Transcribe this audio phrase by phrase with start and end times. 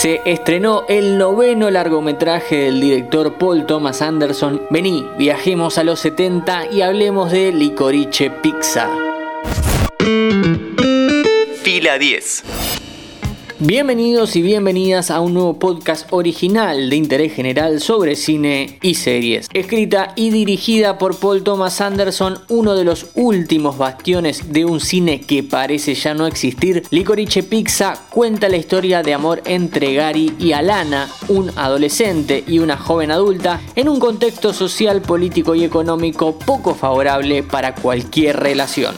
[0.00, 4.62] Se estrenó el noveno largometraje del director Paul Thomas Anderson.
[4.70, 8.88] Vení, viajemos a los 70 y hablemos de Licorice Pizza.
[11.64, 12.44] Fila 10.
[13.60, 19.48] Bienvenidos y bienvenidas a un nuevo podcast original de interés general sobre cine y series.
[19.52, 25.22] Escrita y dirigida por Paul Thomas Anderson, uno de los últimos bastiones de un cine
[25.22, 30.52] que parece ya no existir, Licorice Pizza cuenta la historia de amor entre Gary y
[30.52, 36.76] Alana, un adolescente y una joven adulta, en un contexto social, político y económico poco
[36.76, 38.94] favorable para cualquier relación.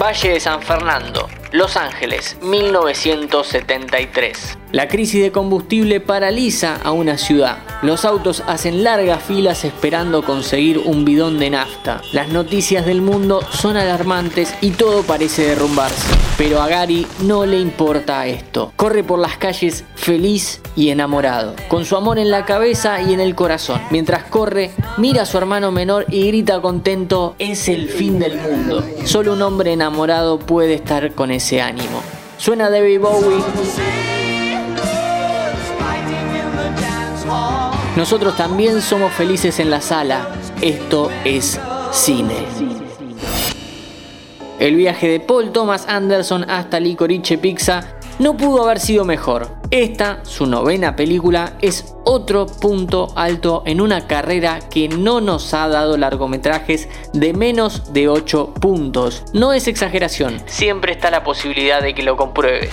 [0.00, 4.58] Valle de San Fernando, Los Ángeles, 1973.
[4.72, 7.58] La crisis de combustible paraliza a una ciudad.
[7.82, 12.02] Los autos hacen largas filas esperando conseguir un bidón de nafta.
[12.12, 16.12] Las noticias del mundo son alarmantes y todo parece derrumbarse.
[16.36, 18.72] Pero a Gary no le importa esto.
[18.74, 23.20] Corre por las calles feliz y enamorado, con su amor en la cabeza y en
[23.20, 23.80] el corazón.
[23.92, 28.84] Mientras corre, mira a su hermano menor y grita contento, es el fin del mundo.
[29.04, 32.02] Solo un hombre enamorado puede estar con ese ánimo.
[32.38, 33.44] Suena David Bowie.
[37.96, 40.28] Nosotros también somos felices en la sala.
[40.60, 41.60] Esto es
[41.92, 42.46] cine.
[44.58, 49.48] El viaje de Paul Thomas Anderson hasta Licorice Pizza no pudo haber sido mejor.
[49.70, 55.68] Esta, su novena película, es otro punto alto en una carrera que no nos ha
[55.68, 59.24] dado largometrajes de menos de 8 puntos.
[59.32, 62.72] No es exageración, siempre está la posibilidad de que lo compruebes.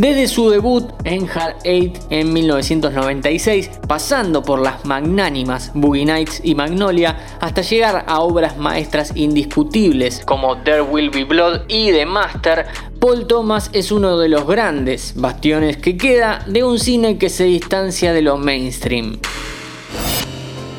[0.00, 6.54] Desde su debut en Hard Eight en 1996, pasando por las magnánimas Boogie Nights y
[6.54, 12.64] Magnolia, hasta llegar a obras maestras indiscutibles como There Will Be Blood y The Master,
[12.98, 17.44] Paul Thomas es uno de los grandes bastiones que queda de un cine que se
[17.44, 19.18] distancia de lo mainstream.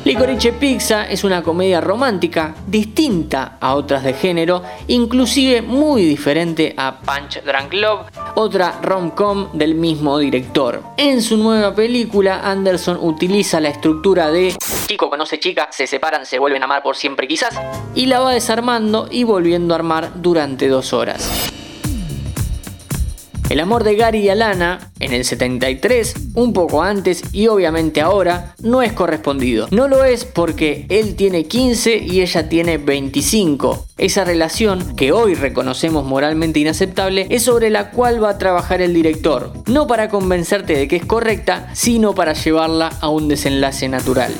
[0.04, 6.98] Licorice Pizza es una comedia romántica distinta a otras de género, inclusive muy diferente a
[6.98, 10.82] Punch Drunk Love, otra rom-com del mismo director.
[10.96, 14.56] En su nueva película, Anderson utiliza la estructura de
[14.88, 17.54] chico conoce chica, se separan, se vuelven a amar por siempre quizás,
[17.94, 21.61] y la va desarmando y volviendo a armar durante dos horas.
[23.52, 28.54] El amor de Gary y Alana, en el 73, un poco antes y obviamente ahora,
[28.62, 29.68] no es correspondido.
[29.70, 33.88] No lo es porque él tiene 15 y ella tiene 25.
[33.98, 38.94] Esa relación, que hoy reconocemos moralmente inaceptable, es sobre la cual va a trabajar el
[38.94, 39.52] director.
[39.66, 44.32] No para convencerte de que es correcta, sino para llevarla a un desenlace natural.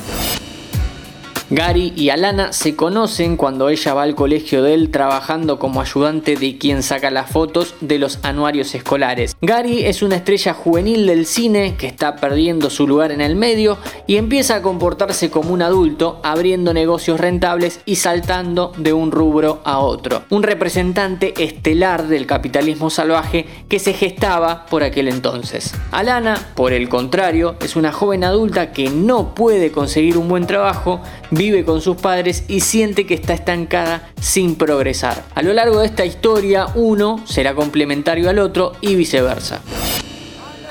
[1.54, 6.34] Gary y Alana se conocen cuando ella va al colegio de él trabajando como ayudante
[6.34, 9.36] de quien saca las fotos de los anuarios escolares.
[9.42, 13.76] Gary es una estrella juvenil del cine que está perdiendo su lugar en el medio
[14.06, 19.60] y empieza a comportarse como un adulto, abriendo negocios rentables y saltando de un rubro
[19.64, 20.22] a otro.
[20.30, 25.74] Un representante estelar del capitalismo salvaje que se gestaba por aquel entonces.
[25.90, 31.02] Alana, por el contrario, es una joven adulta que no puede conseguir un buen trabajo,
[31.42, 35.25] vive con sus padres y siente que está estancada sin progresar.
[35.34, 39.60] A lo largo de esta historia, uno será complementario al otro y viceversa.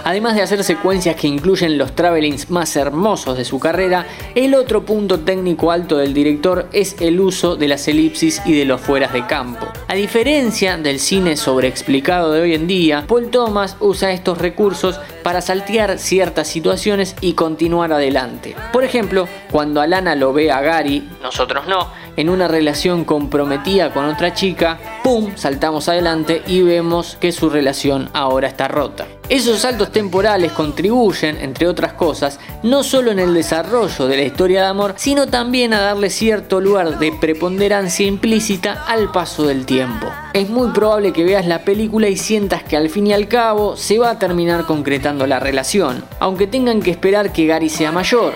[0.03, 4.84] Además de hacer secuencias que incluyen los travelings más hermosos de su carrera, el otro
[4.84, 9.13] punto técnico alto del director es el uso de las elipsis y de los fueras
[9.13, 9.67] de campo.
[9.88, 15.41] A diferencia del cine sobreexplicado de hoy en día, Paul Thomas usa estos recursos para
[15.41, 18.56] saltear ciertas situaciones y continuar adelante.
[18.73, 24.06] Por ejemplo, cuando Alana lo ve a Gary, nosotros no, en una relación comprometida con
[24.06, 25.31] otra chica, ¡pum!
[25.35, 29.06] saltamos adelante y vemos que su relación ahora está rota.
[29.31, 34.64] Esos saltos temporales contribuyen, entre otras cosas, no solo en el desarrollo de la historia
[34.64, 40.08] de amor, sino también a darle cierto lugar de preponderancia implícita al paso del tiempo.
[40.34, 43.78] Es muy probable que veas la película y sientas que al fin y al cabo
[43.78, 48.33] se va a terminar concretando la relación, aunque tengan que esperar que Gary sea mayor.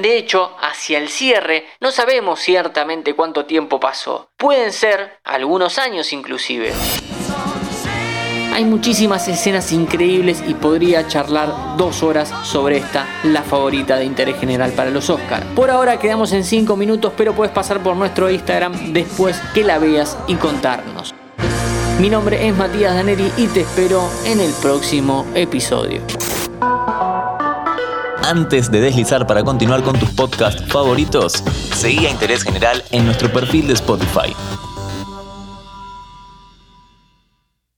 [0.00, 4.30] De hecho, hacia el cierre no sabemos ciertamente cuánto tiempo pasó.
[4.36, 6.72] Pueden ser algunos años inclusive.
[8.60, 14.38] Hay muchísimas escenas increíbles y podría charlar dos horas sobre esta, la favorita de interés
[14.38, 15.46] general para los Oscars.
[15.56, 19.78] Por ahora quedamos en 5 minutos, pero puedes pasar por nuestro Instagram después que la
[19.78, 21.14] veas y contarnos.
[22.00, 26.02] Mi nombre es Matías Daneri y te espero en el próximo episodio.
[28.22, 31.42] Antes de deslizar para continuar con tus podcasts favoritos,
[31.74, 34.36] seguí a Interés General en nuestro perfil de Spotify.